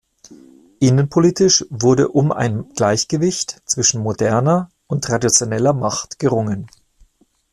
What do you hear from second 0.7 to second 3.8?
Innenpolitisch wurde um ein Gleichgewicht